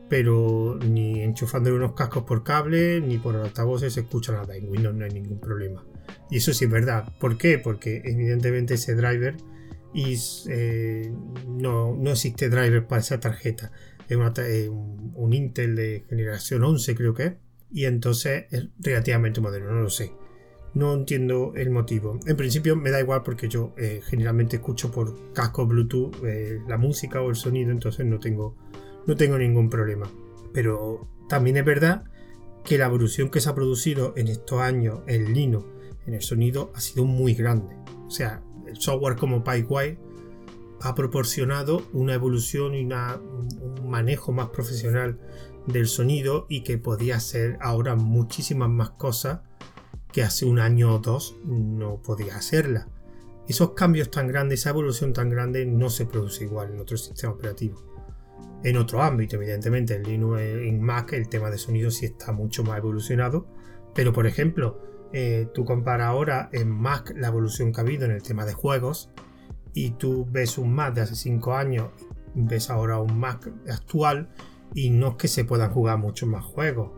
pero 0.07 0.77
ni 0.77 1.21
enchufando 1.21 1.73
unos 1.73 1.93
cascos 1.93 2.23
por 2.23 2.43
cable 2.43 3.01
ni 3.01 3.17
por 3.17 3.35
altavoces 3.35 3.93
se 3.93 4.01
escucha 4.01 4.33
nada. 4.33 4.55
En 4.55 4.69
Windows 4.69 4.95
no 4.95 5.05
hay 5.05 5.11
ningún 5.11 5.39
problema. 5.39 5.83
Y 6.29 6.37
eso 6.37 6.53
sí 6.53 6.65
es 6.65 6.71
verdad. 6.71 7.13
¿Por 7.19 7.37
qué? 7.37 7.57
Porque 7.57 8.01
evidentemente 8.05 8.73
ese 8.75 8.95
driver 8.95 9.35
eh, 10.49 11.11
no, 11.47 11.97
existe 12.11 12.49
driver 12.49 12.85
para 12.87 13.01
esa 13.01 13.19
tarjeta. 13.19 13.71
Un, 14.15 15.33
Intel 15.33 15.75
de 15.75 16.05
generación 16.09 16.63
11 16.63 16.95
creo 16.95 17.13
que 17.13 17.23
es. 17.23 17.33
Y 17.71 17.85
entonces 17.85 18.45
es 18.51 18.67
relativamente 18.79 19.39
moderno, 19.39 19.71
no 19.71 19.81
lo 19.81 19.89
sé. 19.89 20.11
No 20.73 20.93
entiendo 20.93 21.53
el 21.55 21.69
motivo. 21.69 22.19
En 22.25 22.35
principio 22.35 22.75
me 22.75 22.91
da 22.91 22.99
igual 22.99 23.23
porque 23.23 23.47
yo 23.47 23.73
eh, 23.77 24.01
generalmente 24.03 24.57
escucho 24.57 24.91
por 24.91 25.33
casco 25.33 25.65
Bluetooth 25.65 26.15
eh, 26.25 26.59
la 26.67 26.77
música 26.77 27.21
o 27.21 27.29
el 27.29 27.35
sonido, 27.35 27.71
entonces 27.71 28.05
no 28.05 28.19
tengo, 28.19 28.55
no 29.05 29.15
tengo 29.15 29.37
ningún 29.37 29.69
problema. 29.69 30.09
Pero 30.53 31.07
también 31.29 31.57
es 31.57 31.65
verdad 31.65 32.03
que 32.63 32.77
la 32.77 32.85
evolución 32.85 33.29
que 33.29 33.39
se 33.39 33.49
ha 33.49 33.55
producido 33.55 34.13
en 34.17 34.27
estos 34.27 34.59
años 34.59 35.01
en 35.07 35.33
Linux, 35.33 35.65
en 36.05 36.13
el 36.13 36.21
sonido, 36.21 36.71
ha 36.75 36.81
sido 36.81 37.05
muy 37.05 37.33
grande. 37.33 37.75
O 38.05 38.11
sea, 38.11 38.41
el 38.67 38.77
software 38.77 39.15
como 39.15 39.43
PyWire 39.43 39.97
ha 40.83 40.95
proporcionado 40.95 41.83
una 41.93 42.13
evolución 42.13 42.73
y 42.73 42.83
un 42.83 43.89
manejo 43.89 44.31
más 44.31 44.49
profesional 44.49 45.19
del 45.67 45.87
sonido 45.87 46.47
y 46.49 46.63
que 46.63 46.77
podía 46.77 47.17
hacer 47.17 47.57
ahora 47.61 47.95
muchísimas 47.95 48.69
más 48.69 48.91
cosas 48.91 49.41
que 50.11 50.23
hace 50.23 50.45
un 50.45 50.59
año 50.59 50.95
o 50.95 50.99
dos 50.99 51.37
no 51.45 52.01
podía 52.01 52.35
hacerla. 52.35 52.87
Esos 53.47 53.71
cambios 53.71 54.09
tan 54.11 54.27
grandes, 54.27 54.61
esa 54.61 54.71
evolución 54.71 55.13
tan 55.13 55.29
grande 55.29 55.65
no 55.65 55.89
se 55.89 56.05
produce 56.05 56.45
igual 56.45 56.71
en 56.71 56.79
otro 56.79 56.97
sistema 56.97 57.33
operativo. 57.33 57.83
En 58.63 58.77
otro 58.77 59.01
ámbito, 59.01 59.37
evidentemente, 59.37 59.95
en 59.95 60.03
Linux, 60.03 60.39
en 60.41 60.81
Mac, 60.81 61.13
el 61.13 61.27
tema 61.29 61.49
de 61.49 61.57
sonido 61.57 61.89
sí 61.89 62.05
está 62.05 62.31
mucho 62.31 62.63
más 62.63 62.77
evolucionado. 62.77 63.47
Pero, 63.95 64.13
por 64.13 64.27
ejemplo, 64.27 64.79
eh, 65.13 65.47
tú 65.53 65.65
comparas 65.65 66.07
ahora 66.07 66.49
en 66.53 66.69
Mac 66.69 67.13
la 67.15 67.27
evolución 67.27 67.73
que 67.73 67.81
ha 67.81 67.83
habido 67.83 68.05
en 68.05 68.11
el 68.11 68.21
tema 68.21 68.45
de 68.45 68.53
juegos 68.53 69.09
y 69.73 69.91
tú 69.91 70.27
ves 70.29 70.57
un 70.57 70.73
Mac 70.73 70.93
de 70.93 71.01
hace 71.01 71.15
5 71.15 71.53
años, 71.53 71.89
ves 72.35 72.69
ahora 72.69 72.99
un 72.99 73.19
Mac 73.19 73.49
actual 73.69 74.29
y 74.73 74.89
no 74.89 75.09
es 75.09 75.15
que 75.15 75.27
se 75.27 75.45
puedan 75.45 75.71
jugar 75.71 75.97
muchos 75.97 76.27
más 76.29 76.43
juegos 76.45 76.91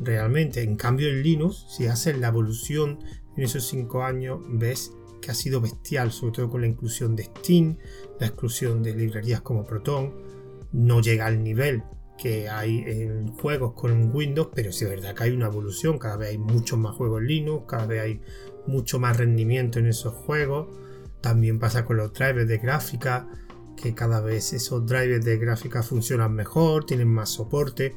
realmente. 0.00 0.62
En 0.62 0.76
cambio 0.76 1.08
en 1.08 1.22
Linux, 1.22 1.66
si 1.68 1.86
haces 1.86 2.18
la 2.18 2.28
evolución 2.28 2.98
en 3.36 3.42
esos 3.42 3.66
5 3.68 4.02
años, 4.02 4.40
ves 4.48 4.92
que 5.20 5.30
ha 5.30 5.34
sido 5.34 5.60
bestial, 5.60 6.12
sobre 6.12 6.32
todo 6.32 6.50
con 6.50 6.60
la 6.60 6.66
inclusión 6.66 7.16
de 7.16 7.24
Steam, 7.24 7.78
la 8.20 8.26
exclusión 8.26 8.82
de 8.82 8.94
librerías 8.94 9.40
como 9.40 9.64
Proton, 9.64 10.12
no 10.72 11.00
llega 11.00 11.26
al 11.26 11.42
nivel 11.42 11.82
que 12.18 12.48
hay 12.48 12.84
en 12.86 13.28
juegos 13.28 13.72
con 13.72 14.14
Windows, 14.14 14.48
pero 14.54 14.70
sí 14.70 14.84
es 14.84 14.90
verdad 14.90 15.14
que 15.14 15.24
hay 15.24 15.30
una 15.30 15.46
evolución, 15.46 15.98
cada 15.98 16.16
vez 16.16 16.30
hay 16.30 16.38
muchos 16.38 16.78
más 16.78 16.94
juegos 16.94 17.22
en 17.22 17.26
Linux, 17.26 17.64
cada 17.66 17.86
vez 17.86 18.02
hay 18.02 18.20
mucho 18.66 18.98
más 18.98 19.16
rendimiento 19.16 19.78
en 19.78 19.86
esos 19.86 20.14
juegos, 20.14 20.68
también 21.24 21.58
pasa 21.58 21.86
con 21.86 21.96
los 21.96 22.12
drivers 22.12 22.46
de 22.46 22.58
gráfica, 22.58 23.26
que 23.78 23.94
cada 23.94 24.20
vez 24.20 24.52
esos 24.52 24.84
drivers 24.84 25.24
de 25.24 25.38
gráfica 25.38 25.82
funcionan 25.82 26.34
mejor, 26.34 26.84
tienen 26.84 27.08
más 27.08 27.30
soporte. 27.30 27.96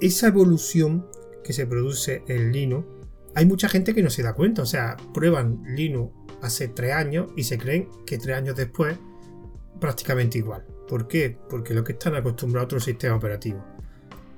Esa 0.00 0.28
evolución 0.28 1.04
que 1.42 1.52
se 1.52 1.66
produce 1.66 2.22
en 2.28 2.52
Linux, 2.52 2.86
hay 3.34 3.46
mucha 3.46 3.68
gente 3.68 3.96
que 3.96 4.02
no 4.04 4.10
se 4.10 4.22
da 4.22 4.32
cuenta, 4.32 4.62
o 4.62 4.66
sea, 4.66 4.96
prueban 5.12 5.60
Linux 5.66 6.14
hace 6.40 6.68
tres 6.68 6.92
años 6.92 7.32
y 7.36 7.42
se 7.42 7.58
creen 7.58 7.88
que 8.06 8.16
tres 8.16 8.36
años 8.36 8.54
después 8.54 8.96
prácticamente 9.80 10.38
igual. 10.38 10.64
¿Por 10.86 11.08
qué? 11.08 11.36
Porque 11.50 11.74
lo 11.74 11.82
que 11.82 11.94
están 11.94 12.14
acostumbrados 12.14 12.62
a 12.62 12.66
otros 12.66 12.84
sistemas 12.84 13.18
operativos, 13.18 13.64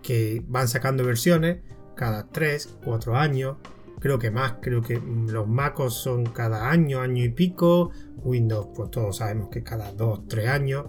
que 0.03 0.43
van 0.49 0.67
sacando 0.67 1.05
versiones 1.05 1.59
cada 1.95 2.27
3, 2.27 2.79
4 2.87 3.17
años, 3.17 3.59
creo 4.01 4.19
que 4.19 4.31
más, 4.31 4.55
creo 4.61 4.83
que 4.83 4.99
los 4.99 5.47
MacOS 5.47 5.95
son 5.95 6.25
cada 6.27 6.71
año, 6.71 7.01
año 7.01 7.23
y 7.23 7.29
pico, 7.29 7.91
Windows 8.25 8.69
pues 8.75 8.91
todos 8.91 9.19
sabemos 9.19 9.51
que 9.51 9.63
cada 9.63 9.93
2, 9.93 10.27
3 10.27 10.49
años, 10.49 10.87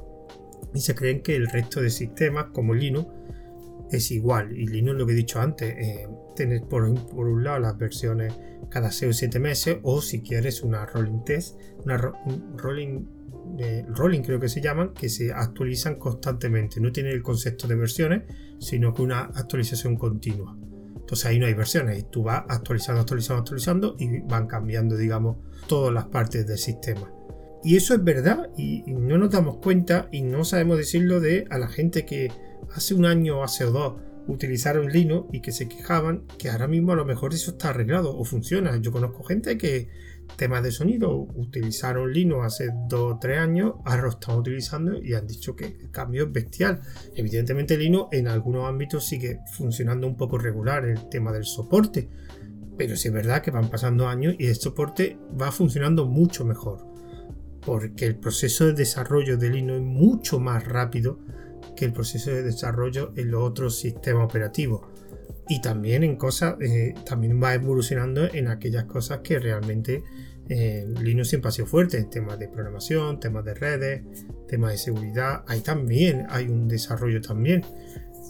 y 0.74 0.80
se 0.80 0.96
creen 0.96 1.22
que 1.22 1.36
el 1.36 1.48
resto 1.48 1.82
de 1.82 1.90
sistemas 1.90 2.46
como 2.54 2.74
Linux 2.74 3.08
es 3.92 4.12
igual. 4.12 4.58
Y 4.58 4.68
Linux, 4.68 4.98
lo 4.98 5.06
que 5.06 5.12
he 5.12 5.16
dicho 5.16 5.42
antes, 5.42 5.76
eh, 5.78 6.08
tener 6.36 6.64
por, 6.64 6.84
un 6.84 7.44
lado 7.44 7.60
las 7.60 7.78
versiones 7.78 8.34
cada 8.70 8.92
6 8.92 9.10
o 9.10 9.14
7 9.14 9.40
meses, 9.40 9.78
o 9.84 10.02
si 10.02 10.22
quieres 10.22 10.64
una 10.64 10.86
rolling 10.86 11.24
test, 11.26 11.60
una 11.84 11.98
rolling, 12.56 13.06
eh, 13.60 13.86
rolling 13.90 14.22
creo 14.22 14.40
que 14.40 14.48
se 14.48 14.62
llaman, 14.62 14.94
que 14.94 15.10
se 15.10 15.34
actualizan 15.34 15.96
constantemente. 15.96 16.80
No 16.80 16.94
tiene 16.94 17.12
el 17.12 17.22
concepto 17.22 17.68
de 17.68 17.76
versiones, 17.76 18.24
sino 18.60 18.94
que 18.94 19.02
una 19.02 19.22
actualización 19.22 19.98
continua. 19.98 20.58
Entonces 21.12 21.26
ahí 21.26 21.40
no 21.40 21.46
hay 21.46 21.54
versiones, 21.54 22.10
tú 22.10 22.24
vas 22.24 22.46
actualizando, 22.48 23.02
actualizando, 23.02 23.42
actualizando 23.42 23.96
y 24.00 24.22
van 24.22 24.48
cambiando, 24.48 24.96
digamos, 24.96 25.40
todas 25.68 25.94
las 25.94 26.06
partes 26.06 26.48
del 26.48 26.58
sistema. 26.58 27.12
Y 27.66 27.76
eso 27.76 27.94
es 27.94 28.02
verdad 28.02 28.50
y, 28.58 28.84
no 28.88 29.18
nos 29.18 29.30
damos 29.30 29.58
cuenta 29.58 30.08
y 30.10 30.22
no 30.22 30.46
sabemos 30.46 30.78
decirlo 30.78 31.20
de 31.20 31.48
a 31.50 31.58
la 31.58 31.68
gente 31.68 32.06
que 32.06 32.32
hace 32.74 32.94
un 32.94 33.04
año 33.04 33.40
o 33.40 33.44
hace 33.44 33.66
dos 33.66 33.96
utilizaron 34.26 34.88
Linux 34.88 35.28
y 35.34 35.42
que 35.42 35.52
se 35.52 35.68
quejaban 35.68 36.24
que 36.38 36.50
ahora 36.50 36.70
mismo 36.70 36.94
a 36.94 36.96
lo 36.96 37.04
mejor 37.04 37.34
eso 37.34 37.52
está 37.52 37.72
arreglado 37.72 38.18
o 38.18 38.24
funciona. 38.24 38.78
Yo 38.78 38.94
conozco 38.94 39.26
gente 39.26 39.58
que 39.58 39.90
temas 40.38 40.64
de 40.64 40.72
sonido 40.72 41.16
utilizaron 41.36 42.12
Linux 42.12 42.46
hace 42.46 42.70
dos 42.88 43.14
o 43.14 43.20
tres 43.20 43.40
años, 43.40 43.74
ahora 43.86 44.04
lo 44.04 44.10
están 44.10 44.38
utilizando 44.38 45.02
y 45.02 45.14
han 45.14 45.28
dicho 45.28 45.56
que 45.56 45.66
el 45.66 45.92
cambio 45.92 46.24
es 46.24 46.32
bestial. 46.32 46.82
Evidentemente 47.16 47.78
Linux 47.78 48.10
en 48.12 48.28
algunos 48.28 48.68
ámbitos 48.68 49.06
sigue 49.06 49.40
funcionando 49.54 50.08
un 50.08 50.18
poco 50.18 50.38
regular 50.38 50.86
el 50.86 51.10
tema 51.10 51.32
del 51.32 51.46
soporte, 51.46 52.10
pero 52.78 52.96
sí 52.96 53.10
es 53.10 53.14
verdad 53.14 53.42
que 53.42 53.52
van 53.52 53.70
pasando 53.70 54.08
años 54.08 54.36
y 54.40 54.48
el 54.48 54.56
soporte 54.56 55.18
va 55.40 55.52
funcionando 55.52 56.06
mucho 56.06 56.46
mejor 56.46 56.92
porque 57.66 58.08
el 58.08 58.16
proceso 58.16 58.66
de 58.66 58.74
desarrollo 58.74 59.38
de 59.38 59.50
Linux 59.50 59.80
es 59.80 59.86
mucho 59.86 60.40
más 60.40 60.66
rápido 60.66 61.20
que 61.76 61.86
el 61.86 61.94
proceso 61.94 62.32
de 62.32 62.44
desarrollo 62.44 63.14
en 63.16 63.32
los 63.32 63.44
otros 63.44 63.78
sistemas 63.78 64.26
operativos. 64.26 64.82
Y 65.52 65.60
también 65.60 66.06
en 66.06 66.16
cosas, 66.16 66.56
eh, 66.62 66.94
también 67.06 67.44
va 67.44 67.54
evolucionando 67.54 68.24
en 68.34 68.48
aquellas 68.48 68.86
cosas 68.86 69.20
que 69.20 69.38
realmente 69.38 70.02
eh, 70.48 70.86
Linux 71.02 71.28
siempre 71.28 71.50
ha 71.50 71.52
sido 71.52 71.68
fuerte, 71.68 71.98
en 71.98 72.10
temas 72.10 72.40
de 72.40 72.48
programación, 72.48 73.20
temas 73.20 73.44
de 73.44 73.54
redes, 73.54 74.02
temas 74.48 74.72
de 74.72 74.78
seguridad. 74.78 75.44
Ahí 75.50 75.60
también 75.60 76.26
hay 76.30 76.48
un 76.48 76.70
desarrollo 76.70 77.20
también. 77.20 77.66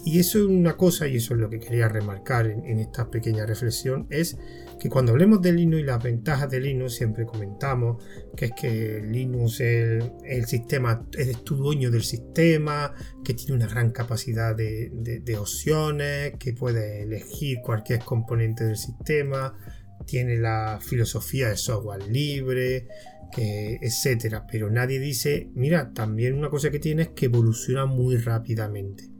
Y 0.04 0.18
eso 0.18 0.38
es 0.38 0.44
una 0.46 0.76
cosa, 0.76 1.06
y 1.06 1.16
eso 1.16 1.34
es 1.34 1.40
lo 1.40 1.48
que 1.48 1.60
quería 1.60 1.88
remarcar 1.88 2.46
en, 2.46 2.78
esta 2.80 3.08
pequeña 3.08 3.46
reflexión, 3.46 4.08
es 4.10 4.36
que 4.80 4.88
cuando 4.88 5.12
hablemos 5.12 5.40
de 5.40 5.52
Linux 5.52 5.82
y 5.82 5.84
las 5.84 6.02
ventajas 6.02 6.50
de 6.50 6.58
Linux, 6.58 6.94
siempre 6.94 7.24
comentamos 7.24 8.02
que 8.36 8.46
es 8.46 8.52
que 8.60 9.00
Linux 9.00 9.60
es 9.60 10.04
el, 10.24 10.46
sistema, 10.46 11.06
es 11.16 11.44
tu 11.44 11.56
dueño 11.56 11.90
del 11.92 12.02
sistema, 12.02 12.92
que 13.24 13.34
tiene 13.34 13.54
una 13.54 13.68
gran 13.68 13.92
capacidad 13.92 14.56
de, 14.56 15.36
opciones, 15.38 16.32
que 16.36 16.52
puede 16.52 17.02
elegir 17.02 17.58
cualquier 17.62 18.00
componente 18.00 18.64
del 18.64 18.76
sistema, 18.76 19.56
tiene 20.04 20.36
la 20.36 20.80
filosofía 20.82 21.48
de 21.50 21.56
software 21.56 22.08
libre, 22.08 22.88
que, 23.30 23.78
etcétera. 23.80 24.48
Pero 24.50 24.68
nadie 24.68 24.98
dice, 24.98 25.48
mira, 25.54 25.92
también 25.92 26.34
una 26.34 26.50
cosa 26.50 26.70
que 26.70 26.80
tiene 26.80 27.02
es 27.02 27.08
que 27.10 27.26
evoluciona 27.26 27.86
muy 27.86 28.16
rápidamente. 28.16 29.11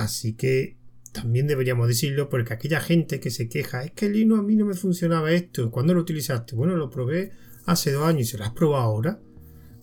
Así 0.00 0.34
que 0.34 0.78
también 1.12 1.46
deberíamos 1.46 1.86
decirlo 1.88 2.28
porque 2.28 2.54
aquella 2.54 2.80
gente 2.80 3.20
que 3.20 3.30
se 3.30 3.48
queja, 3.48 3.84
es 3.84 3.92
que 3.92 4.06
el 4.06 4.14
Linux 4.14 4.40
a 4.40 4.42
mí 4.42 4.56
no 4.56 4.64
me 4.64 4.74
funcionaba 4.74 5.30
esto, 5.32 5.70
¿cuándo 5.70 5.92
lo 5.92 6.00
utilizaste? 6.00 6.56
Bueno, 6.56 6.76
lo 6.76 6.88
probé 6.88 7.32
hace 7.66 7.92
dos 7.92 8.06
años 8.06 8.22
y 8.22 8.24
se 8.24 8.38
lo 8.38 8.44
has 8.44 8.52
probado 8.52 8.84
ahora. 8.84 9.20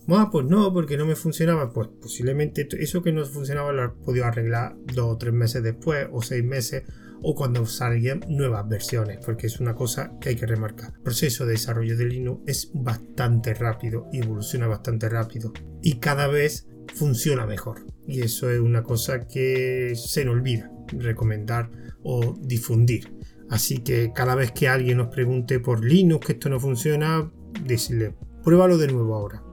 Ah, 0.08 0.30
pues 0.32 0.46
no, 0.46 0.72
porque 0.72 0.96
no 0.96 1.04
me 1.06 1.14
funcionaba. 1.14 1.72
Pues 1.72 1.88
posiblemente 2.00 2.66
eso 2.78 3.02
que 3.02 3.12
no 3.12 3.24
funcionaba 3.26 3.72
lo 3.72 3.82
has 3.82 3.92
podido 4.04 4.24
arreglar 4.24 4.76
dos 4.94 5.14
o 5.14 5.18
tres 5.18 5.34
meses 5.34 5.62
después, 5.62 6.08
o 6.10 6.22
seis 6.22 6.42
meses, 6.42 6.84
o 7.22 7.34
cuando 7.34 7.64
salgan 7.66 8.24
nuevas 8.28 8.66
versiones, 8.68 9.18
porque 9.24 9.46
es 9.48 9.60
una 9.60 9.74
cosa 9.74 10.12
que 10.20 10.30
hay 10.30 10.36
que 10.36 10.46
remarcar. 10.46 10.94
El 10.96 11.02
proceso 11.02 11.44
de 11.44 11.52
desarrollo 11.52 11.96
de 11.96 12.06
Linux 12.06 12.42
es 12.46 12.70
bastante 12.74 13.54
rápido 13.54 14.08
evoluciona 14.12 14.66
bastante 14.66 15.08
rápido, 15.08 15.52
y 15.82 15.98
cada 15.98 16.26
vez 16.26 16.66
funciona 16.94 17.46
mejor. 17.46 17.97
Y 18.08 18.22
eso 18.22 18.50
es 18.50 18.58
una 18.58 18.82
cosa 18.82 19.28
que 19.28 19.92
se 19.94 20.24
nos 20.24 20.34
olvida 20.34 20.72
recomendar 20.88 21.70
o 22.02 22.34
difundir. 22.40 23.12
Así 23.50 23.78
que 23.78 24.12
cada 24.12 24.34
vez 24.34 24.50
que 24.50 24.66
alguien 24.66 24.96
nos 24.98 25.08
pregunte 25.08 25.60
por 25.60 25.84
Linux 25.84 26.26
que 26.26 26.32
esto 26.32 26.48
no 26.48 26.58
funciona, 26.58 27.30
decirle, 27.64 28.14
pruébalo 28.42 28.78
de 28.78 28.88
nuevo 28.88 29.14
ahora. 29.14 29.44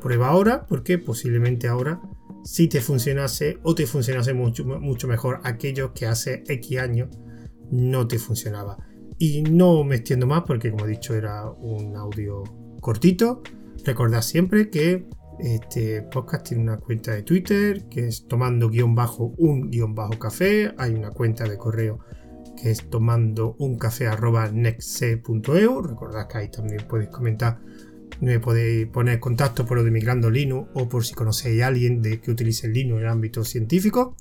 Prueba 0.00 0.28
ahora 0.28 0.64
porque 0.66 0.98
posiblemente 0.98 1.66
ahora 1.68 2.00
si 2.44 2.68
te 2.68 2.80
funcionase 2.80 3.58
o 3.62 3.74
te 3.74 3.86
funcionase 3.86 4.32
mucho, 4.32 4.64
mucho 4.64 5.06
mejor 5.06 5.40
aquellos 5.44 5.90
que 5.90 6.06
hace 6.06 6.44
X 6.46 6.78
años 6.78 7.08
no 7.70 8.08
te 8.08 8.18
funcionaba. 8.18 8.78
Y 9.18 9.42
no 9.42 9.84
me 9.84 9.96
extiendo 9.96 10.26
más 10.26 10.44
porque 10.46 10.70
como 10.70 10.86
he 10.86 10.90
dicho 10.90 11.14
era 11.14 11.50
un 11.50 11.96
audio 11.96 12.44
cortito. 12.80 13.42
Recordad 13.84 14.22
siempre 14.22 14.70
que 14.70 15.08
este 15.40 16.02
podcast 16.02 16.48
tiene 16.48 16.64
una 16.64 16.78
cuenta 16.78 17.12
de 17.12 17.22
Twitter 17.22 17.84
que 17.88 18.08
es 18.08 18.26
tomando 18.26 18.68
guion 18.68 18.94
bajo 18.94 19.34
un 19.38 19.70
guion 19.70 19.94
bajo 19.94 20.18
café. 20.18 20.74
Hay 20.78 20.94
una 20.94 21.10
cuenta 21.10 21.44
de 21.44 21.56
correo 21.56 22.00
que 22.60 22.70
es 22.70 22.90
tomando 22.90 23.54
un 23.58 23.78
café 23.78 24.08
arroba 24.08 24.50
nextc.eu. 24.50 25.82
Recordad 25.82 26.26
que 26.28 26.38
ahí 26.38 26.50
también 26.50 26.84
podéis 26.88 27.10
comentar, 27.10 27.60
me 28.20 28.40
podéis 28.40 28.86
poner 28.88 29.20
contacto 29.20 29.64
por 29.64 29.78
lo 29.78 29.84
de 29.84 29.90
Migrando 29.90 30.30
Linux 30.30 30.70
o 30.74 30.88
por 30.88 31.04
si 31.04 31.14
conocéis 31.14 31.62
a 31.62 31.68
alguien 31.68 32.02
de 32.02 32.20
que 32.20 32.30
utilice 32.30 32.66
el 32.66 32.72
Linux 32.72 32.98
en 32.98 33.06
el 33.06 33.12
ámbito 33.12 33.44
científico. 33.44 34.16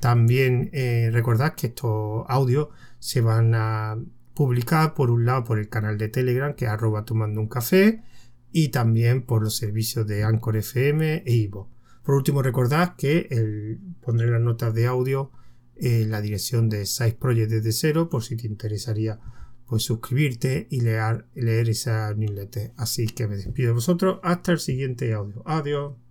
También 0.00 0.70
eh, 0.72 1.10
recordad 1.12 1.54
que 1.54 1.68
estos 1.68 2.24
audios 2.28 2.68
se 2.98 3.20
van 3.20 3.54
a 3.54 3.98
publicar 4.34 4.94
por 4.94 5.10
un 5.10 5.24
lado 5.24 5.44
por 5.44 5.58
el 5.58 5.68
canal 5.68 5.96
de 5.98 6.08
Telegram 6.08 6.54
que 6.54 6.66
es 6.66 6.70
arroba 6.70 7.04
tomando 7.04 7.40
un 7.40 7.48
café 7.48 8.02
y 8.58 8.68
también 8.68 9.20
por 9.20 9.42
los 9.42 9.54
servicios 9.54 10.06
de 10.06 10.24
Anchor 10.24 10.56
FM 10.56 11.24
e 11.26 11.34
Ivo. 11.34 11.68
Por 12.02 12.14
último, 12.14 12.40
recordad 12.40 12.96
que 12.96 13.28
pondré 14.00 14.28
en 14.28 14.32
las 14.32 14.40
notas 14.40 14.72
de 14.72 14.86
audio 14.86 15.30
eh, 15.74 16.06
la 16.08 16.22
dirección 16.22 16.70
de 16.70 16.86
Size 16.86 17.18
Project 17.20 17.50
desde 17.50 17.72
cero 17.72 18.08
por 18.08 18.24
si 18.24 18.34
te 18.34 18.46
interesaría 18.46 19.20
pues 19.66 19.82
suscribirte 19.82 20.68
y 20.70 20.80
leer, 20.80 21.26
leer 21.34 21.68
esa 21.68 22.14
newsletter. 22.14 22.72
Así 22.78 23.06
que 23.08 23.28
me 23.28 23.36
despido 23.36 23.68
de 23.68 23.74
vosotros 23.74 24.20
hasta 24.22 24.52
el 24.52 24.58
siguiente 24.58 25.12
audio. 25.12 25.42
Adiós. 25.44 26.05